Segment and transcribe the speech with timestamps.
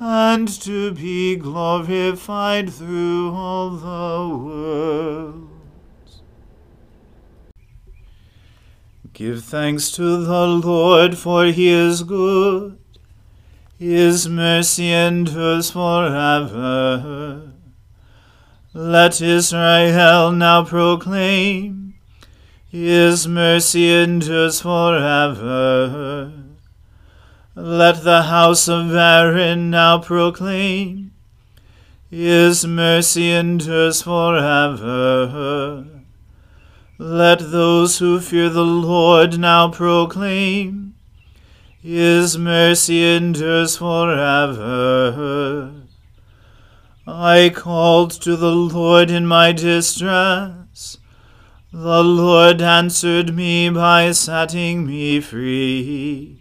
[0.00, 6.22] and to be glorified through all the worlds.
[9.12, 12.78] Give thanks to the Lord, for he is good.
[13.78, 17.52] His mercy endures forever.
[18.72, 21.80] Let Israel now proclaim
[22.70, 26.39] his mercy endures forever.
[27.54, 31.12] Let the house of Aaron now proclaim,
[32.10, 35.86] His mercy endures forever.
[36.98, 40.94] Let those who fear the Lord now proclaim,
[41.82, 45.72] His mercy endures forever.
[47.06, 50.98] I called to the Lord in my distress
[51.72, 56.39] the Lord answered me by setting me free.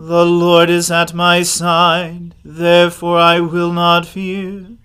[0.00, 4.76] The Lord is at my side, therefore I will not fear.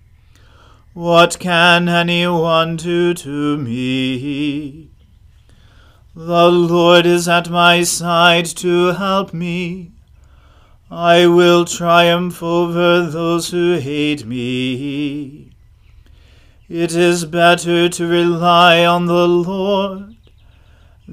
[0.96, 4.90] What can anyone do to me?
[6.16, 9.92] The Lord is at my side to help me.
[10.90, 15.52] I will triumph over those who hate me.
[16.68, 20.13] It is better to rely on the Lord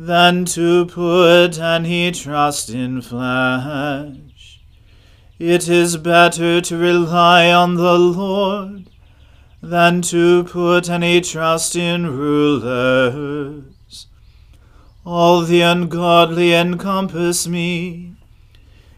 [0.02, 4.58] than to put any trust in flesh.
[5.38, 8.88] It is better to rely on the Lord
[9.62, 14.06] than to put any trust in rulers.
[15.04, 18.14] all the ungodly encompass me.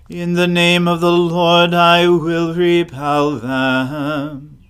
[0.09, 4.63] In the name of the Lord I will repel them.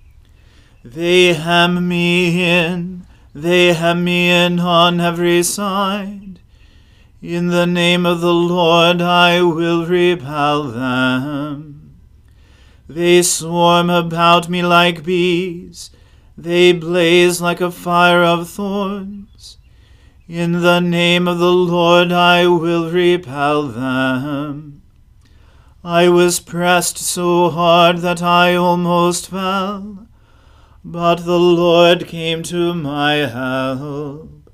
[0.83, 3.02] They hem me in,
[3.35, 6.41] they hem me in on every side.
[7.23, 11.99] In the name of the Lord I will repel them.
[12.89, 15.91] They swarm about me like bees,
[16.37, 19.59] they blaze like a fire of thorns.
[20.29, 24.83] In the name of the Lord I will repel them.
[25.85, 30.02] I was pressed so hard that I almost fell,
[30.85, 34.51] but the Lord came to my help.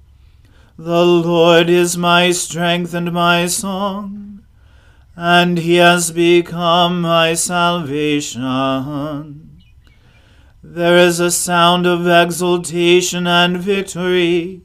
[0.76, 4.42] The Lord is my strength and my song,
[5.16, 8.44] and he has become my salvation.
[10.62, 14.60] There is a sound of exultation and victory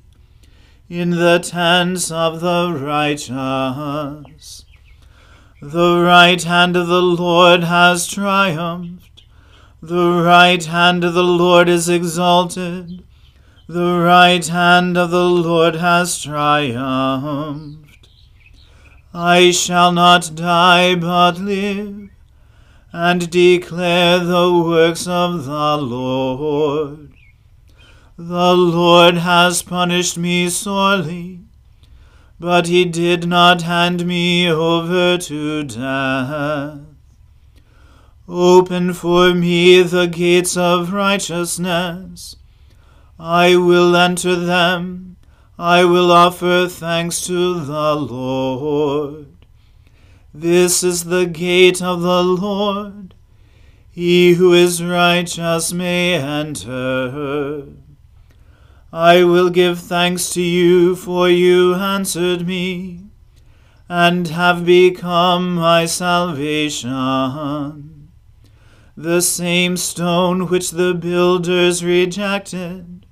[0.89, 4.65] in the tents of the righteous.
[5.61, 9.12] The right hand of the Lord has triumphed.
[9.85, 13.03] The right hand of the Lord is exalted.
[13.67, 18.07] The right hand of the Lord has triumphed.
[19.13, 22.09] I shall not die but live,
[22.93, 27.11] and declare the works of the Lord.
[28.17, 31.41] The Lord has punished me sorely,
[32.39, 36.92] but he did not hand me over to death.
[38.35, 42.35] Open for me the gates of righteousness.
[43.19, 45.17] I will enter them.
[45.59, 49.27] I will offer thanks to the Lord.
[50.33, 53.13] This is the gate of the Lord.
[53.91, 57.67] He who is righteous may enter.
[58.91, 63.01] I will give thanks to you, for you answered me,
[63.87, 67.92] and have become my salvation.
[68.95, 73.07] The same stone which the builders rejected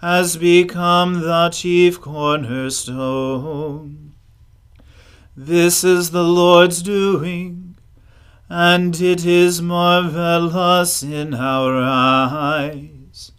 [0.00, 4.14] has become the chief cornerstone.
[5.36, 7.76] This is the Lord's doing,
[8.48, 13.32] and it is marvelous in our eyes.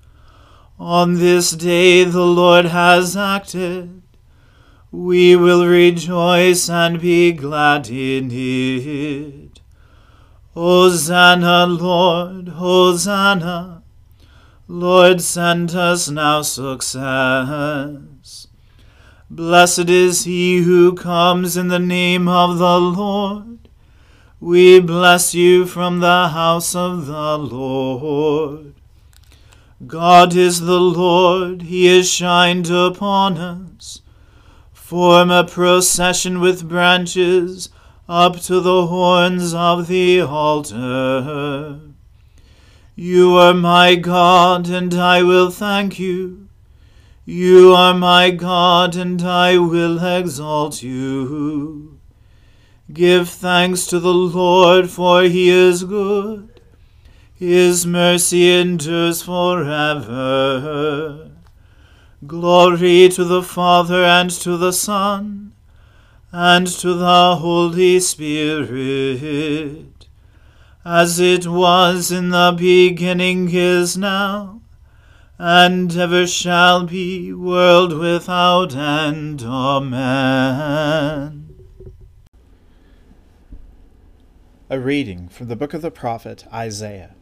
[0.80, 4.04] On this day the Lord has acted.
[4.92, 9.43] We will rejoice and be glad in it.
[10.54, 13.82] Hosanna, Lord, Hosanna.
[14.68, 16.98] Lord, send us now success.
[19.32, 23.68] Blessed is he who comes in the name of the Lord.
[24.40, 28.76] We bless you from the house of the Lord.
[29.88, 34.02] God is the Lord, he has shined upon us.
[34.72, 37.70] Form a procession with branches
[38.08, 41.80] up to the horns of the altar.
[42.96, 46.48] You are my God, and I will thank you.
[47.26, 52.00] You are my God, and I will exalt you.
[52.92, 56.54] Give thanks to the Lord, for he is good
[57.44, 61.30] his mercy endures forever.
[62.26, 65.43] Glory to the Father and to the Son
[66.36, 70.08] and to the Holy Spirit,
[70.84, 74.60] as it was in the beginning is now,
[75.38, 79.44] and ever shall be, world without end.
[79.44, 81.54] Amen.
[84.72, 87.14] A reading from the book of the prophet Isaiah.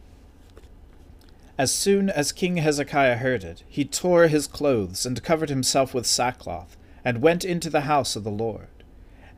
[1.58, 6.08] As soon as King Hezekiah heard it, he tore his clothes and covered himself with
[6.08, 8.70] sackcloth, and went into the house of the Lord.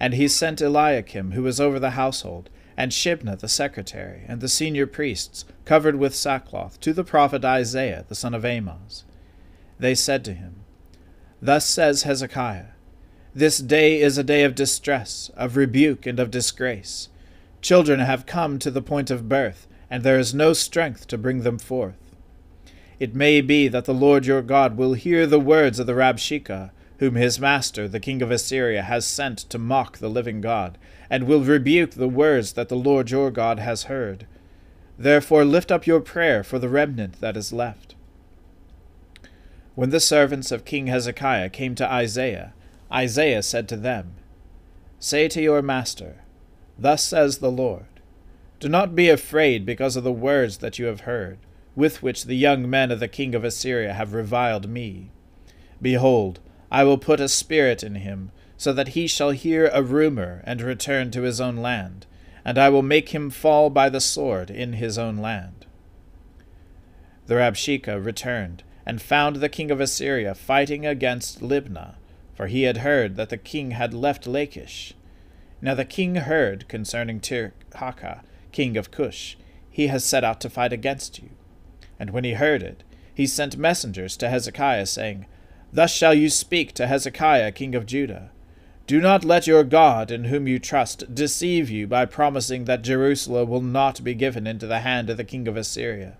[0.03, 4.49] And he sent Eliakim, who was over the household, and Shebna the secretary, and the
[4.49, 9.05] senior priests, covered with sackcloth, to the prophet Isaiah the son of Amoz.
[9.79, 10.65] They said to him,
[11.41, 12.71] Thus says Hezekiah,
[13.33, 17.07] This day is a day of distress, of rebuke, and of disgrace.
[17.61, 21.43] Children have come to the point of birth, and there is no strength to bring
[21.43, 22.11] them forth.
[22.99, 26.71] It may be that the Lord your God will hear the words of the Rabshakeh,
[27.03, 30.77] whom his master, the king of Assyria, has sent to mock the living God,
[31.09, 34.25] and will rebuke the words that the Lord your God has heard.
[34.97, 37.95] Therefore lift up your prayer for the remnant that is left.
[39.75, 42.53] When the servants of King Hezekiah came to Isaiah,
[42.89, 44.13] Isaiah said to them,
[44.97, 46.21] Say to your master,
[46.79, 47.99] Thus says the Lord,
[48.61, 51.39] Do not be afraid because of the words that you have heard
[51.75, 55.09] with which the young men of the king of Assyria have reviled me.
[55.81, 56.39] Behold,
[56.73, 60.59] I will put a spirit in him, so that he shall hear a rumor and
[60.59, 62.07] return to his own land,
[62.43, 65.67] and I will make him fall by the sword in his own land.
[67.27, 71.93] The Rabshakeh returned, and found the king of Assyria fighting against Libnah,
[72.33, 74.95] for he had heard that the king had left Lachish.
[75.61, 79.37] Now the king heard concerning Tirhakah, king of Cush,
[79.69, 81.29] he has set out to fight against you.
[81.99, 85.27] And when he heard it, he sent messengers to Hezekiah, saying,
[85.73, 88.29] Thus shall you speak to Hezekiah, king of Judah.
[88.85, 93.49] Do not let your God, in whom you trust, deceive you by promising that Jerusalem
[93.49, 96.15] will not be given into the hand of the king of Assyria.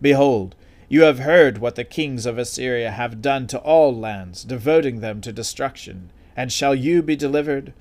[0.00, 0.54] Behold,
[0.88, 5.20] you have heard what the kings of Assyria have done to all lands, devoting them
[5.22, 6.12] to destruction.
[6.36, 7.72] And shall you be delivered?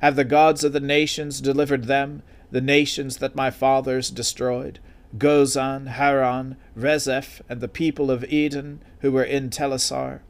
[0.00, 2.22] Have the gods of the nations delivered them,
[2.52, 4.78] the nations that my fathers destroyed?
[5.18, 10.20] Gozan, Haran, Rezeph, and the people of Eden, who were in Telassar?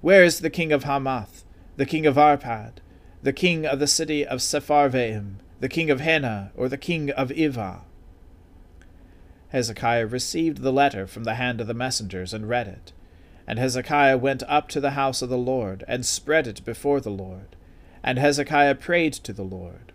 [0.00, 1.44] Where is the king of Hamath,
[1.76, 2.78] the king of Arpad,
[3.22, 7.30] the king of the city of Sepharvaim, the king of Hena, or the king of
[7.30, 7.80] Ivah?
[9.48, 12.92] Hezekiah received the letter from the hand of the messengers and read it.
[13.46, 17.10] And Hezekiah went up to the house of the Lord, and spread it before the
[17.10, 17.56] Lord.
[18.02, 19.92] And Hezekiah prayed to the Lord.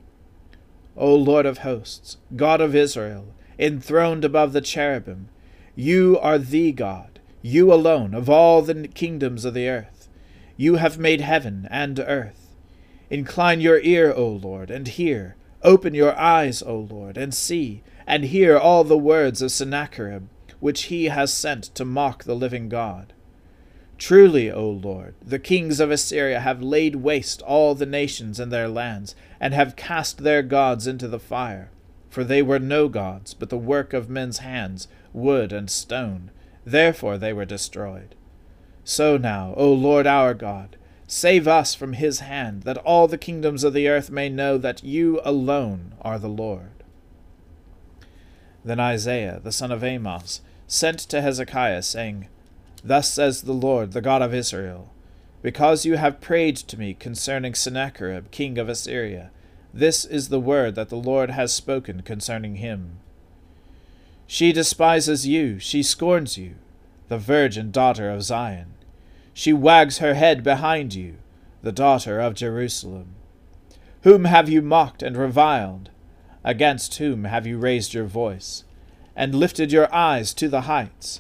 [0.98, 5.30] O Lord of hosts, God of Israel, enthroned above the cherubim,
[5.76, 7.11] you are the God,
[7.42, 10.08] you alone, of all the kingdoms of the earth.
[10.58, 12.56] You have made heaven and earth.
[13.10, 15.36] Incline your ear, O Lord, and hear.
[15.64, 20.28] Open your eyes, O Lord, and see, and hear all the words of Sennacherib,
[20.60, 23.14] which he has sent to mock the living God.
[23.98, 28.68] Truly, O Lord, the kings of Assyria have laid waste all the nations and their
[28.68, 31.70] lands, and have cast their gods into the fire.
[32.10, 36.32] For they were no gods, but the work of men's hands, wood and stone.
[36.66, 38.16] Therefore they were destroyed.
[38.84, 40.78] So now, O Lord our God,
[41.08, 44.84] save us from his hand, that all the kingdoms of the earth may know that
[44.84, 46.72] you alone are the Lord.
[48.64, 52.28] Then Isaiah the son of Amoz, sent to Hezekiah, saying,
[52.84, 54.92] Thus says the Lord, the God of Israel,
[55.42, 59.32] Because you have prayed to me concerning Sennacherib, king of Assyria,
[59.74, 62.98] this is the word that the Lord has spoken concerning him.
[64.34, 66.56] She despises you, she scorns you,
[67.10, 68.76] the virgin daughter of Zion.
[69.34, 71.18] She wags her head behind you,
[71.62, 73.16] the daughter of Jerusalem.
[74.04, 75.90] Whom have you mocked and reviled?
[76.46, 78.64] Against whom have you raised your voice,
[79.18, 81.20] and lifted your eyes to the heights?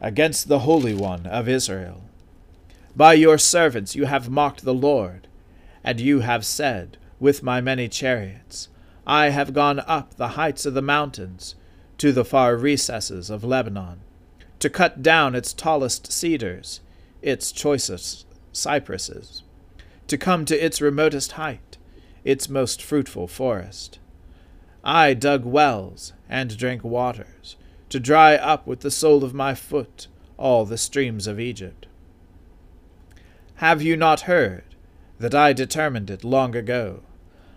[0.00, 2.02] Against the Holy One of Israel.
[2.94, 5.26] By your servants you have mocked the Lord,
[5.82, 8.68] and you have said, With my many chariots,
[9.04, 11.56] I have gone up the heights of the mountains,
[11.98, 14.00] to the far recesses of Lebanon,
[14.58, 16.80] to cut down its tallest cedars,
[17.22, 19.42] its choicest cypresses,
[20.06, 21.76] to come to its remotest height,
[22.24, 23.98] its most fruitful forest.
[24.84, 27.56] I dug wells and drank waters,
[27.88, 31.86] to dry up with the sole of my foot all the streams of Egypt.
[33.56, 34.64] Have you not heard
[35.18, 37.00] that I determined it long ago?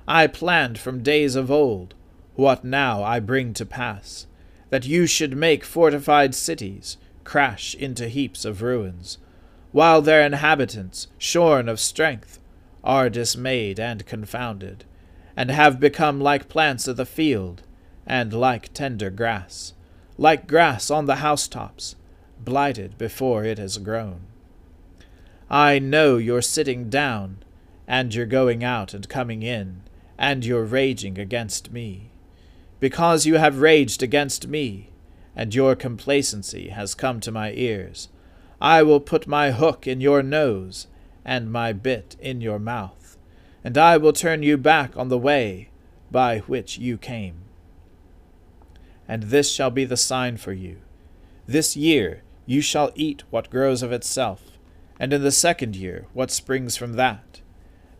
[0.08, 1.94] I planned from days of old
[2.40, 4.26] what now I bring to pass,
[4.70, 9.18] that you should make fortified cities crash into heaps of ruins,
[9.74, 12.40] while their inhabitants, shorn of strength,
[12.82, 14.86] are dismayed and confounded,
[15.36, 17.62] and have become like plants of the field,
[18.08, 19.74] and like tender grass,
[20.18, 21.98] like grass on the housetops,
[22.40, 24.22] blighted before it has grown.
[25.50, 27.44] I know your sitting down,
[27.86, 29.82] and your going out and coming in,
[30.18, 32.10] and your raging against me
[32.80, 34.90] because you have raged against me,
[35.36, 38.10] and your complacency has come to my ears.
[38.62, 40.88] I will put my hook in your nose,
[41.26, 43.18] and my bit in your mouth,
[43.64, 45.70] and I will turn you back on the way
[46.12, 47.36] by which you came.
[49.08, 50.78] And this shall be the sign for you.
[51.46, 54.58] This year you shall eat what grows of itself,
[55.00, 57.42] and in the second year what springs from that.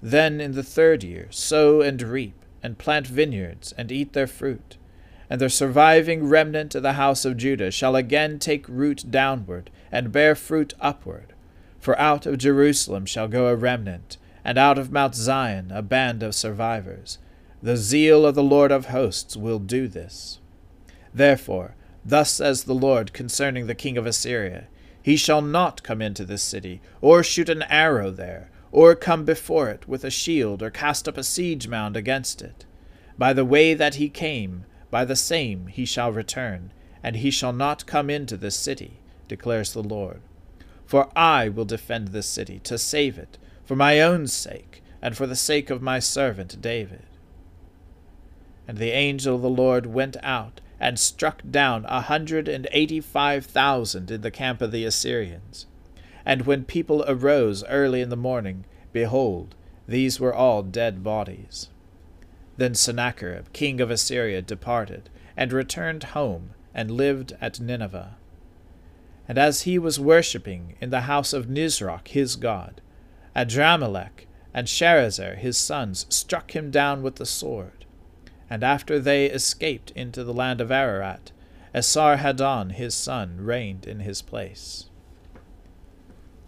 [0.02, 4.78] Then in the third year sow and reap and plant vineyards, and eat their fruit.
[5.30, 10.12] And the surviving remnant of the house of Judah shall again take root downward, and
[10.12, 11.34] bear fruit upward.
[11.80, 16.24] For out of Jerusalem shall go a remnant, and out of Mount Zion a band
[16.24, 17.20] of survivors.
[17.62, 20.40] The zeal of the Lord of hosts will do this.
[21.14, 21.76] Therefore,
[22.06, 24.68] thus says the Lord concerning the king of Assyria
[25.02, 29.70] He shall not come into this city, or shoot an arrow there or come before
[29.70, 32.66] it with a shield, or cast up a siege mound against it.
[33.18, 36.72] By the way that he came, by the same he shall return,
[37.04, 40.22] and he shall not come into this city, declares the Lord.
[40.86, 45.28] For I will defend this city, to save it, for my own sake, and for
[45.28, 47.06] the sake of my servant David.
[48.68, 53.02] And the angel of the Lord went out, and struck down a hundred and eighty
[53.02, 55.66] five thousand in the camp of the Assyrians.
[56.26, 59.56] And when people arose early in the morning, behold,
[59.88, 61.70] these were all dead bodies.
[62.58, 68.18] Then Sennacherib, king of Assyria, departed, and returned home, and lived at Nineveh.
[69.28, 72.82] And as he was worshipping in the house of Nisroch his god,
[73.36, 77.86] Adrammelech and Sharezer his sons struck him down with the sword.
[78.50, 81.32] And after they escaped into the land of Ararat,
[81.74, 84.89] Esarhaddon his son reigned in his place.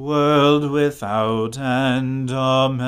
[0.00, 2.30] world without end.
[2.30, 2.78] Amen.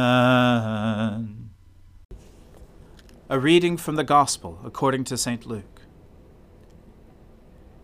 [3.29, 5.45] A reading from the Gospel according to St.
[5.45, 5.83] Luke.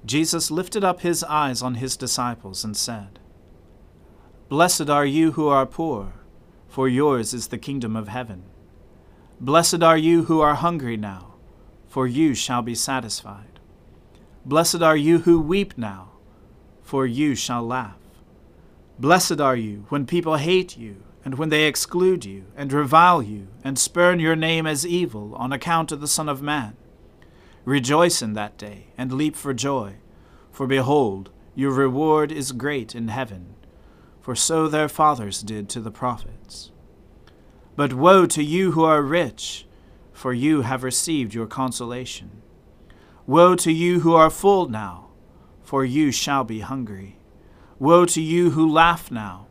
[0.07, 3.19] Jesus lifted up his eyes on his disciples and said,
[4.49, 6.15] Blessed are you who are poor,
[6.67, 8.45] for yours is the kingdom of heaven.
[9.39, 11.35] Blessed are you who are hungry now,
[11.87, 13.61] for you shall be satisfied.
[14.47, 16.13] Blessed are you who weep now,
[16.81, 17.98] for you shall laugh.
[18.99, 23.49] Blessed are you when people hate you and when they exclude you, and revile you,
[23.63, 26.75] and spurn your name as evil on account of the Son of Man.
[27.67, 29.97] Rejoice in that day, and leap for joy,
[30.51, 33.57] for behold, your reward is great in heaven,
[34.23, 36.71] for so their fathers did to the prophets.
[37.77, 39.67] But woe to you who are rich,
[40.13, 42.41] for you have received your consolation.
[43.27, 45.09] Woe to you who are full now,
[45.63, 47.18] for you shall be hungry.
[47.81, 49.47] Woe to you who laugh now,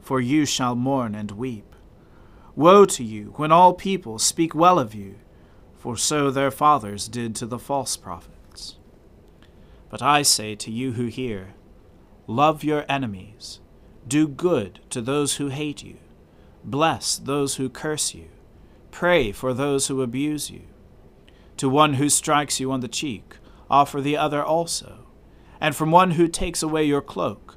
[0.00, 1.74] for you shall mourn and weep.
[2.54, 5.16] Woe to you when all people speak well of you,
[5.76, 8.76] for so their fathers did to the false prophets.
[9.90, 11.54] But I say to you who hear,
[12.28, 13.58] Love your enemies,
[14.06, 15.96] do good to those who hate you,
[16.62, 18.28] bless those who curse you,
[18.92, 20.62] pray for those who abuse you.
[21.56, 25.06] To one who strikes you on the cheek, offer the other also,
[25.60, 27.56] and from one who takes away your cloak,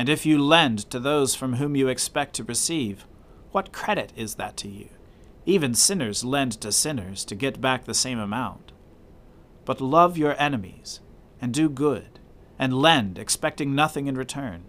[0.00, 3.04] And if you lend to those from whom you expect to receive,
[3.50, 4.88] what credit is that to you?
[5.44, 8.72] Even sinners lend to sinners to get back the same amount.
[9.66, 11.00] But love your enemies,
[11.38, 12.18] and do good,
[12.58, 14.64] and lend, expecting nothing in return.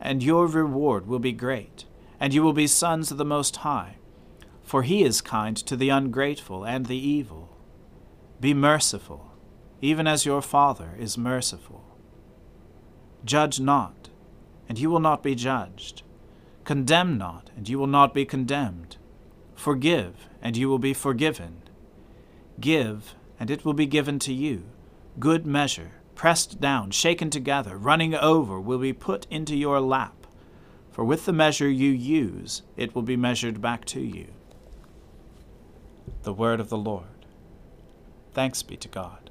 [0.00, 1.84] And your reward will be great,
[2.18, 3.96] and you will be sons of the Most High.
[4.64, 7.56] for he is kind to the ungrateful and the evil.
[8.40, 9.32] Be merciful,
[9.80, 11.84] even as your Father is merciful.
[13.24, 14.03] Judge not,
[14.68, 16.02] and you will not be judged.
[16.64, 18.96] Condemn not, and you will not be condemned.
[19.54, 21.62] Forgive, and you will be forgiven.
[22.60, 24.64] Give, and it will be given to you.
[25.18, 30.26] Good measure, pressed down, shaken together, running over, will be put into your lap.
[30.90, 34.28] For with the measure you use, it will be measured back to you.
[36.22, 37.26] The word of the Lord.
[38.32, 39.30] Thanks be to God.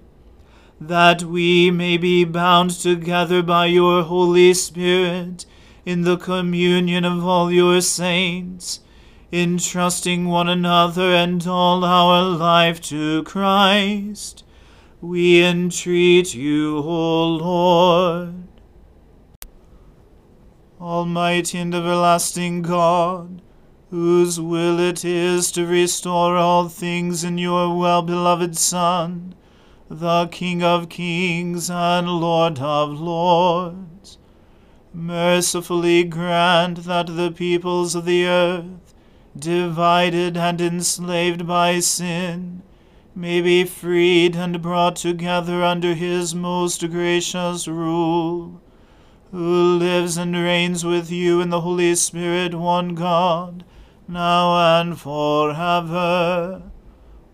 [0.81, 5.45] that we may be bound together by your Holy Spirit
[5.85, 8.79] in the communion of all your saints,
[9.31, 14.43] entrusting one another and all our life to Christ.
[15.01, 18.33] We entreat you, O Lord.
[20.79, 23.43] Almighty and everlasting God,
[23.91, 29.35] whose will it is to restore all things in your well beloved Son,
[29.93, 34.17] the King of kings and Lord of lords,
[34.93, 38.93] mercifully grant that the peoples of the earth,
[39.37, 42.61] divided and enslaved by sin,
[43.13, 48.61] may be freed and brought together under his most gracious rule,
[49.31, 53.65] who lives and reigns with you in the Holy Spirit, one God,
[54.07, 56.70] now and forever.